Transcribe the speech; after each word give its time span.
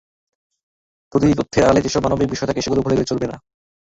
প্রতিটি 1.13 1.33
তথ্যের 1.39 1.63
আড়ালে 1.63 1.81
যেসব 1.81 2.01
মানবিক 2.03 2.27
বিষয় 2.29 2.47
থাকে, 2.47 2.61
সেগুলো 2.61 2.81
ভুলে 2.81 2.95
গেলে 2.97 3.09
চলবে 3.11 3.27
না। 3.27 3.37